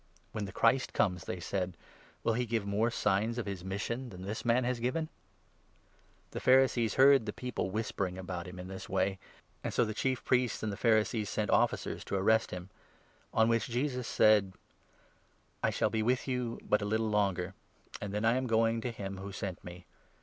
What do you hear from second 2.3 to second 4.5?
he give more signs of his mission than this